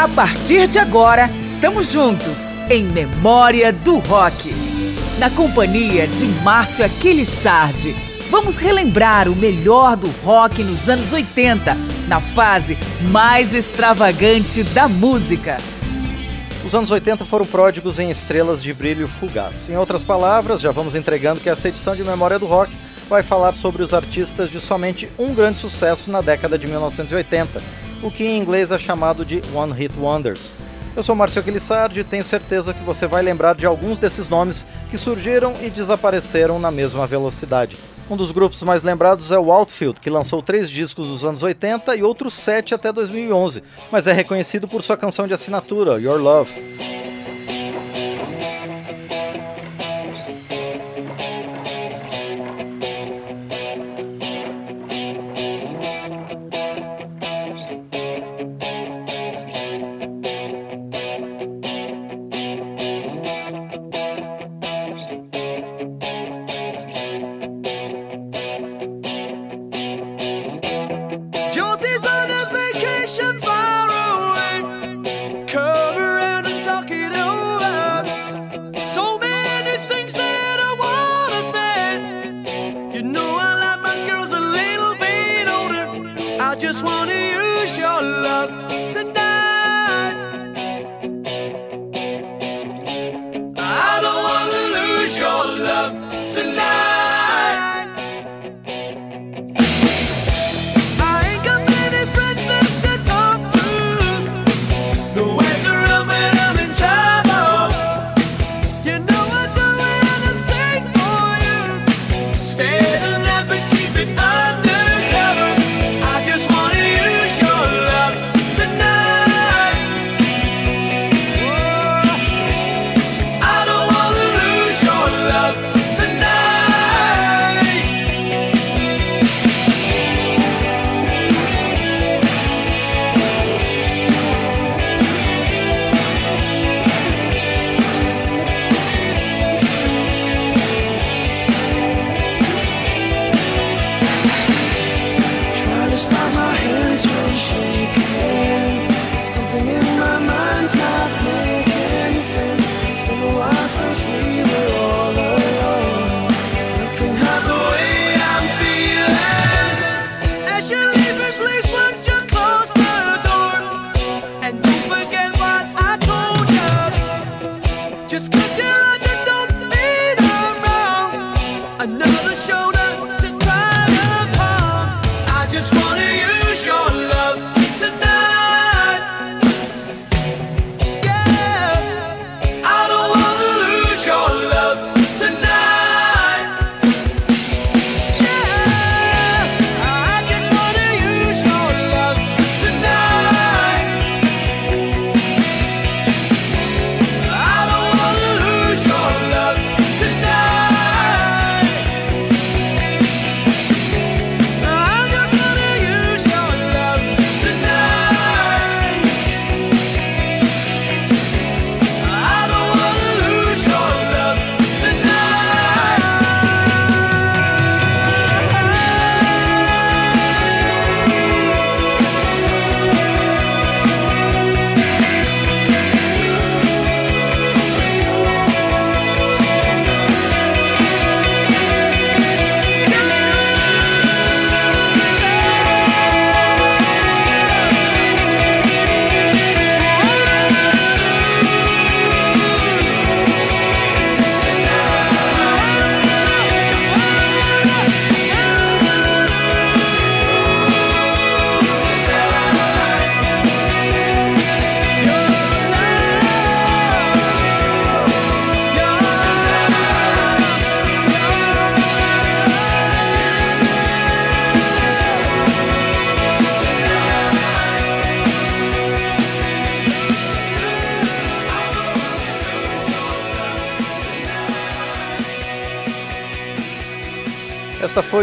[0.00, 4.50] A partir de agora, estamos juntos em Memória do Rock.
[5.18, 7.94] Na companhia de Márcio Aquiles Sardi,
[8.30, 11.76] vamos relembrar o melhor do rock nos anos 80,
[12.08, 12.78] na fase
[13.10, 15.58] mais extravagante da música.
[16.64, 19.68] Os anos 80 foram pródigos em estrelas de brilho fugaz.
[19.68, 22.72] Em outras palavras, já vamos entregando que esta edição de Memória do Rock
[23.06, 27.60] vai falar sobre os artistas de somente um grande sucesso na década de 1980,
[28.02, 30.52] o que em inglês é chamado de One Hit Wonders.
[30.96, 34.66] Eu sou Marcelo Aquilissardi e tenho certeza que você vai lembrar de alguns desses nomes
[34.90, 37.76] que surgiram e desapareceram na mesma velocidade.
[38.10, 41.94] Um dos grupos mais lembrados é o Outfield, que lançou três discos dos anos 80
[41.94, 47.09] e outros sete até 2011, mas é reconhecido por sua canção de assinatura, Your Love.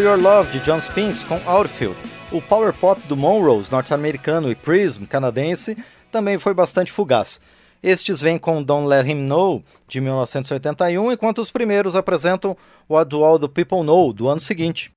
[0.08, 1.98] Your Love de John Spinks com Outfield.
[2.32, 5.78] O power pop do Monrose, norte-americano, e Prism, canadense,
[6.10, 7.42] também foi bastante fugaz.
[7.84, 12.56] Estes vêm com Don't Let Him Know, de 1981, enquanto os primeiros apresentam
[12.90, 14.92] What Do All the People Know, do ano seguinte.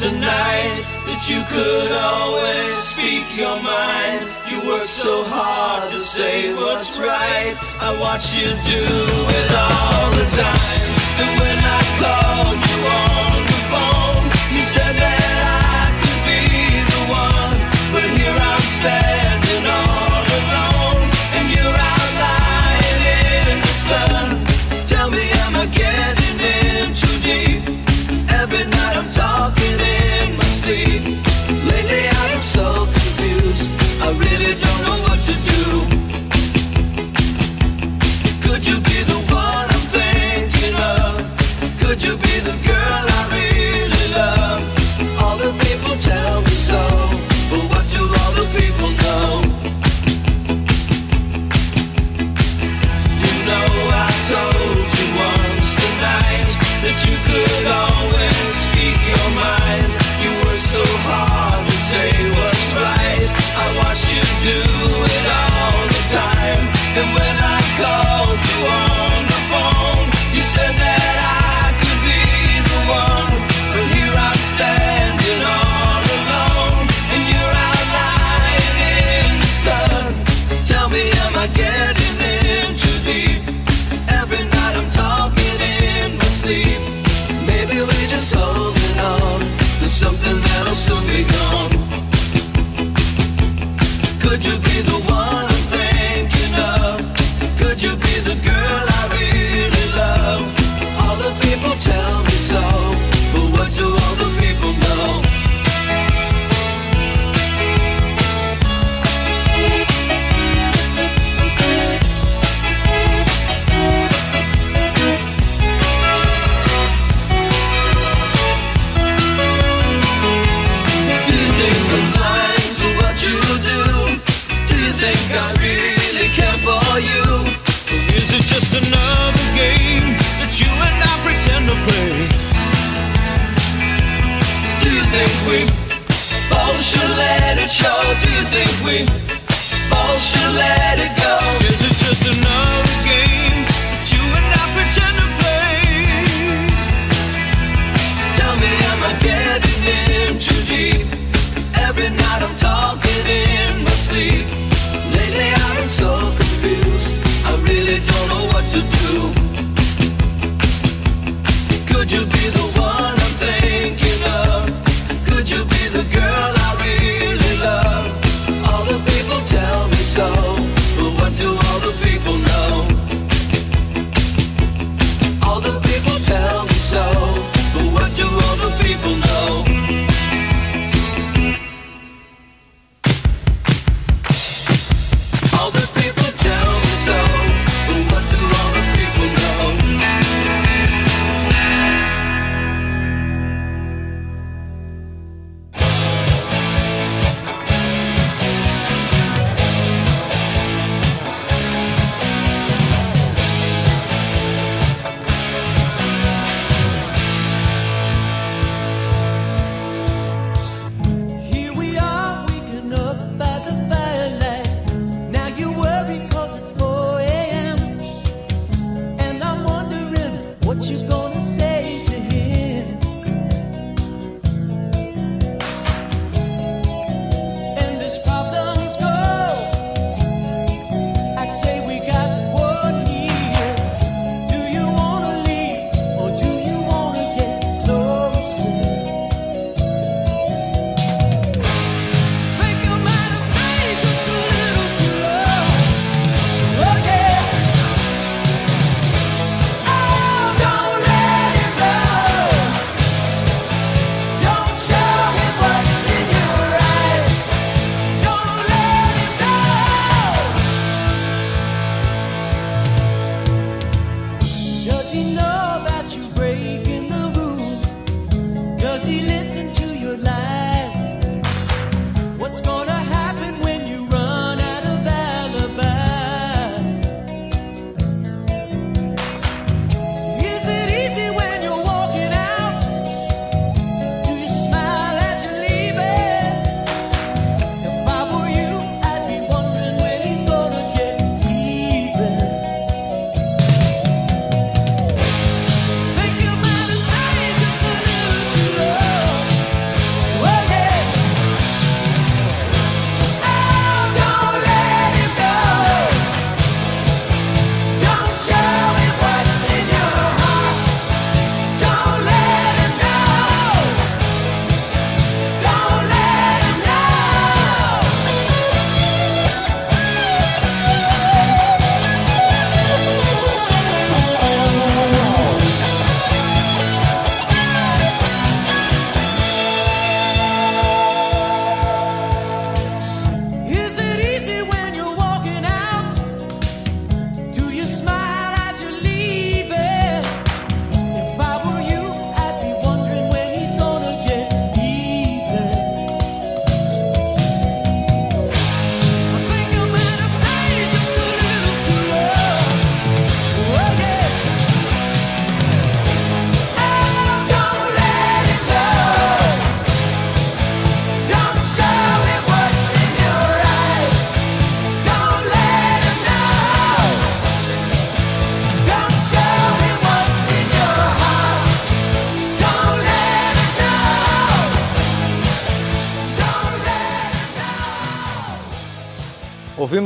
[0.00, 0.78] tonight
[1.10, 4.22] that you could always speak your mind.
[4.46, 7.58] You work so hard to say what's right.
[7.82, 8.84] I watch you do
[9.38, 10.98] it all the time.
[11.18, 14.24] And when I called you on the phone,
[14.54, 15.18] you said that
[15.66, 16.42] I could be
[16.94, 17.56] the one.
[17.90, 19.27] But here I'm standing.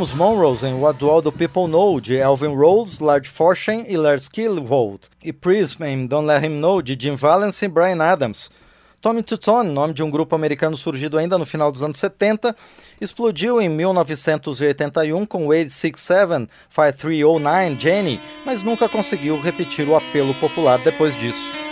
[0.02, 3.96] temos Monroes em What Do All the People Know, de Elvin Rhodes, Large Fortune e
[3.96, 8.50] Lars Kilvold, e Prism em Don't Let Him Know, de Jim Valence e Brian Adams.
[9.00, 12.56] Tommy Tutone, nome de um grupo americano surgido ainda no final dos anos 70,
[13.00, 20.80] explodiu em 1981 com Wade 67, 5309 Jenny, mas nunca conseguiu repetir o apelo popular
[20.82, 21.62] depois disso.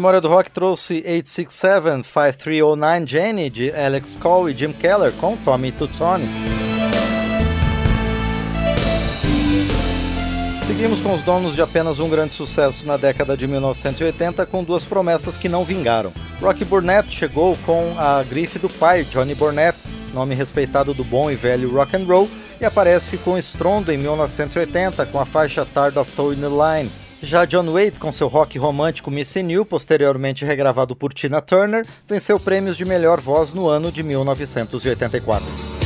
[0.00, 5.70] Memória do Rock trouxe 867, 5309 Jenny de Alex Cole e Jim Keller com Tommy
[5.72, 6.24] Tutsoni.
[10.66, 14.86] Seguimos com os donos de apenas um grande sucesso na década de 1980 com duas
[14.86, 16.14] promessas que não vingaram.
[16.40, 19.76] Rocky Burnett chegou com a grife do pai, Johnny Burnett,
[20.14, 25.04] nome respeitado do bom e velho rock and roll, e aparece com estrondo em 1980
[25.04, 26.90] com a faixa Tard of Towing the Line.
[27.22, 32.40] Já John Wade, com seu rock romântico Missy New, posteriormente regravado por Tina Turner, venceu
[32.40, 35.79] prêmios de melhor voz no ano de 1984.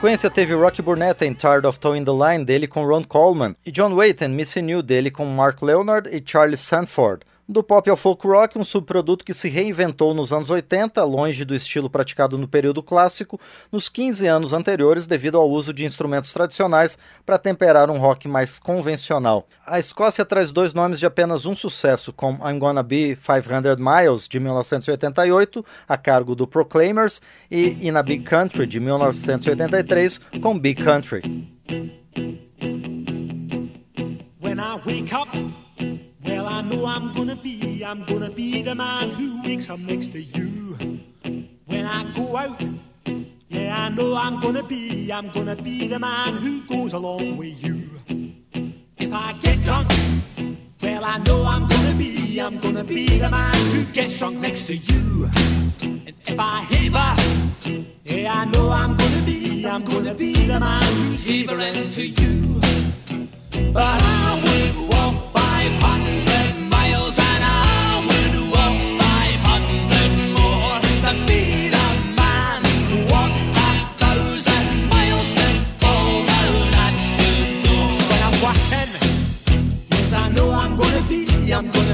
[0.00, 3.70] Sequência teve Rocky Burnett em Tired of Towing the Line dele com Ron Coleman e
[3.70, 7.22] John Waite em Missing You dele com Mark Leonard e Charlie Sanford.
[7.50, 11.52] Do pop ao folk rock, um subproduto que se reinventou nos anos 80, longe do
[11.52, 13.40] estilo praticado no período clássico,
[13.72, 18.60] nos 15 anos anteriores devido ao uso de instrumentos tradicionais para temperar um rock mais
[18.60, 19.48] convencional.
[19.66, 24.28] A Escócia traz dois nomes de apenas um sucesso, com I'm Gonna Be 500 Miles,
[24.28, 30.80] de 1988, a cargo do Proclaimers, e In a Big Country, de 1983, com Big
[30.80, 31.20] Country.
[34.40, 35.29] When I wake up,
[36.90, 40.76] I'm gonna be, I'm gonna be the man who wakes up next to you.
[41.66, 42.60] When I go out,
[43.48, 47.64] yeah, I know I'm gonna be, I'm gonna be the man who goes along with
[47.64, 47.88] you.
[48.98, 49.88] If I get drunk,
[50.82, 54.64] well, I know I'm gonna be, I'm gonna be the man who gets drunk next
[54.64, 55.30] to you.
[55.82, 57.14] And if I heaver,
[58.04, 62.60] yeah, I know I'm gonna be, I'm gonna be the man who's heavering to you.
[63.72, 66.29] But I will walk 500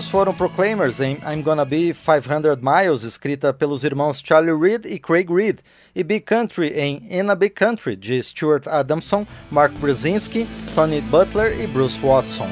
[0.00, 4.98] Estes foram Proclaimers em I'm Gonna Be 500 Miles, escrita pelos irmãos Charlie Reed e
[4.98, 5.58] Craig Reed,
[5.94, 11.60] e Big Country em In a Big Country, de Stuart Adamson, Mark Brzezinski, Tony Butler
[11.60, 12.48] e Bruce Watson.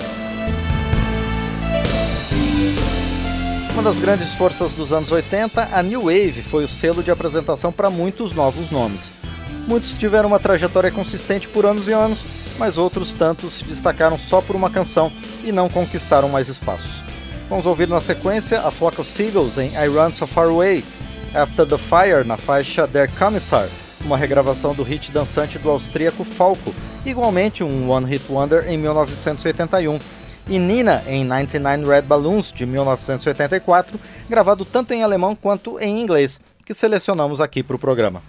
[3.73, 7.73] Uma das grandes forças dos anos 80, a New Wave foi o selo de apresentação
[7.73, 9.11] para muitos novos nomes.
[9.67, 12.23] Muitos tiveram uma trajetória consistente por anos e anos,
[12.59, 15.11] mas outros tantos se destacaram só por uma canção
[15.43, 17.08] e não conquistaram mais espaços.
[17.49, 20.85] Vamos ouvir na sequência a Flock of Seagulls em I Run So Far Away,
[21.35, 23.71] After the Fire na faixa Der Commissar,
[24.05, 26.75] uma regravação do hit dançante do austríaco Falco,
[27.07, 29.99] igualmente um One Hit Wonder em 1981,
[30.47, 36.39] e Nina em 99 Red Balloons de 1984, gravado tanto em alemão quanto em inglês,
[36.67, 38.23] que selecionamos aqui para o programa.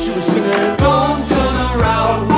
[0.00, 2.29] She was singing, Don't turn around.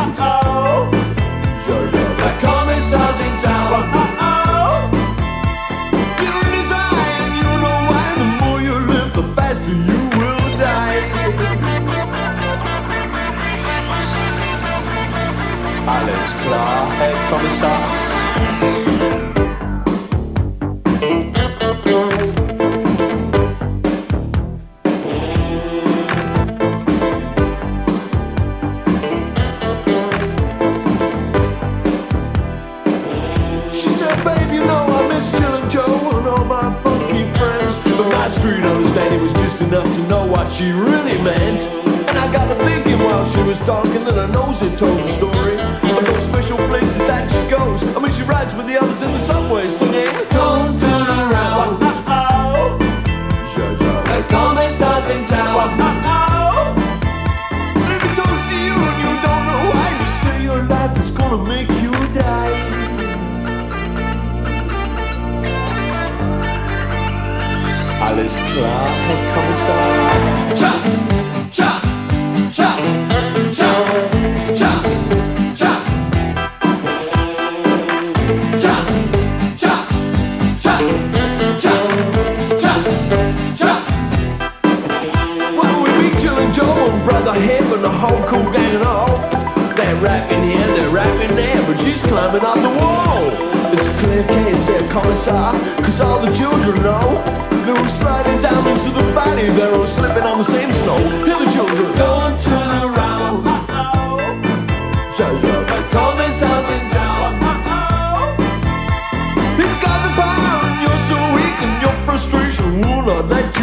[113.28, 113.61] that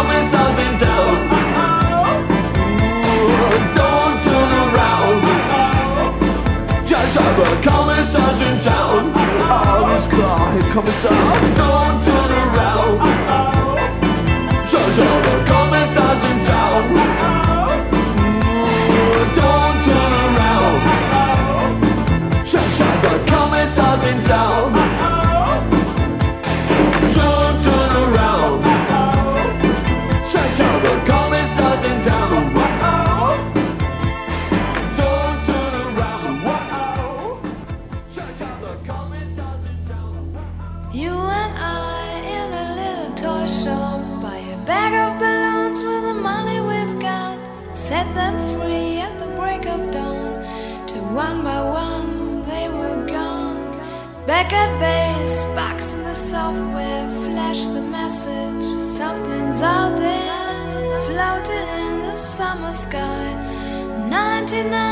[0.00, 1.18] found myself in doubt.
[3.74, 5.22] Don't turn around.
[6.86, 9.14] Judge, I will calm myself in doubt.
[11.56, 13.00] Don't turn around.
[14.70, 15.70] Judge, I will calm.
[19.36, 20.76] Don't turn around.
[22.46, 24.89] Judge, I will calm.
[64.60, 64.89] in the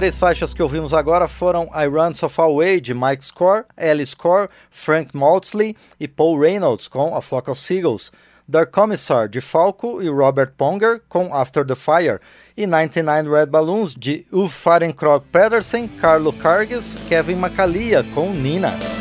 [0.00, 4.06] três faixas que ouvimos agora foram I Run So Far Away, de Mike Score, Ellie
[4.06, 8.10] Score, Frank Maltzley e Paul Reynolds, com A Flock of Seagulls,
[8.50, 12.18] The Commissar, de Falco e Robert Ponger, com After the Fire,
[12.56, 18.99] e 99 Red Balloons, de Uwe Fahrenkrog Pedersen, Carlo Carges, Kevin Macalia, com Nina.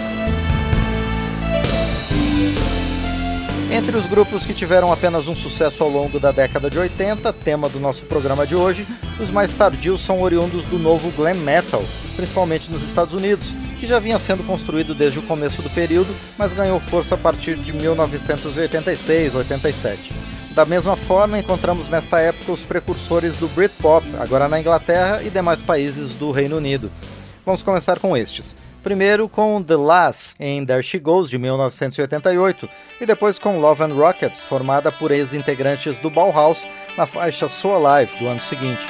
[3.72, 7.70] Entre os grupos que tiveram apenas um sucesso ao longo da década de 80, tema
[7.70, 8.88] do nosso programa de hoje,
[9.20, 11.84] os mais tardios são oriundos do novo glam metal,
[12.16, 16.52] principalmente nos Estados Unidos, que já vinha sendo construído desde o começo do período, mas
[16.52, 20.14] ganhou força a partir de 1986-87.
[20.56, 25.62] Da mesma forma, encontramos nesta época os precursores do Britpop, agora na Inglaterra e demais
[25.62, 26.90] países do Reino Unido.
[27.46, 28.56] Vamos começar com estes.
[28.90, 32.68] Primeiro com The Lass, em There She Goes, de 1988,
[33.00, 36.66] e depois com Love and Rockets, formada por ex-integrantes do Bauhaus,
[36.98, 38.84] na faixa So Alive, do ano seguinte.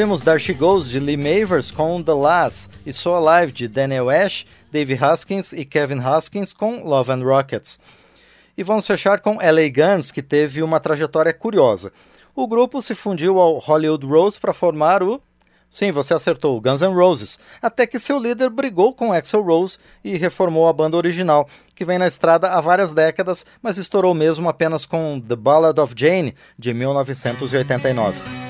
[0.00, 4.46] Ouvimos She Goes de Lee Mavers com The Lass e So Alive de Daniel Ash,
[4.72, 7.78] Dave Haskins e Kevin Haskins com Love and Rockets.
[8.56, 11.92] E vamos fechar com LA Guns, que teve uma trajetória curiosa.
[12.34, 15.20] O grupo se fundiu ao Hollywood Rose para formar o.
[15.70, 20.16] Sim, você acertou, Guns N' Roses, até que seu líder brigou com Axl Rose e
[20.16, 24.86] reformou a banda original, que vem na estrada há várias décadas, mas estourou mesmo apenas
[24.86, 28.49] com The Ballad of Jane, de 1989.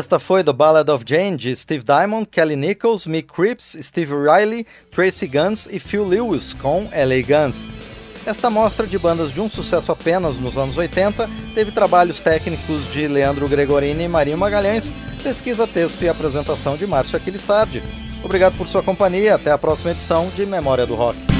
[0.00, 4.66] Esta foi The Ballad of Jane de Steve Diamond, Kelly Nichols, Mick Cripps, Steve Riley,
[4.90, 7.68] Tracy Guns e Phil Lewis com LA Guns.
[8.24, 13.06] Esta amostra de bandas de um sucesso apenas nos anos 80 teve trabalhos técnicos de
[13.06, 14.90] Leandro Gregorini e Marinho Magalhães,
[15.22, 17.82] pesquisa, texto e apresentação de Márcio Aquilissardi.
[18.24, 21.39] Obrigado por sua companhia, até a próxima edição de Memória do Rock.